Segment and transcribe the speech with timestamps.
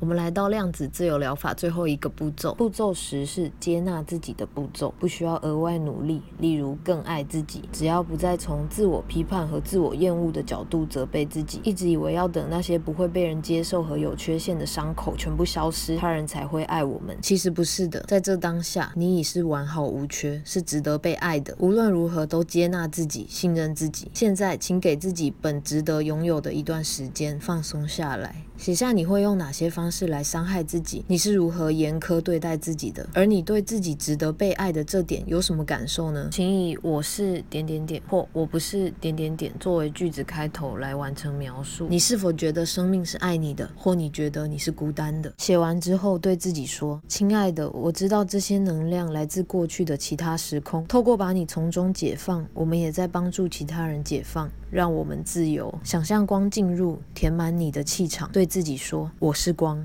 [0.00, 11.60] 我们来到量子自由疗法最后一个步骤，步骤十是接纳自己的步骤，不需要额外努力，例如更爱自己，只要不再从自我批判和自我厌恶的角度责备自己。
[11.64, 17.14] 一直以为要等那些不会被人接受和有缺陷的伤口全部消失，他人才会爱我们。
[17.20, 21.54] 其实不是的，在这当下，你已是完好无缺，是值得被爱的。
[21.58, 24.10] 无论如何，都接纳自己，信任自己。
[24.14, 28.46] 现在，请给自己本值得拥有的一段时间，放松下来。
[28.56, 31.04] 写下你会用哪些方式来伤害自己？
[31.08, 33.08] 你是如何严苛对待自己的？
[33.12, 36.28] 而你对自己值得被爱的这点有什么感受呢？
[36.30, 41.86] 请以“我是点点点”或“我不是点点点”作为句子开头来完成描述。
[41.88, 45.32] 你是否觉得生命是爱你的，或你觉得你是孤单的？
[45.38, 50.86] 写完之后，对自己说：“亲爱的，我知道这些能量来自过去的其他时空。
[50.86, 58.30] 透过把你从中解放，我们也在帮助其他人解放。”让我们自由，想象光进入，填满你的气场。
[58.30, 59.79] 对自己说：“我是光。”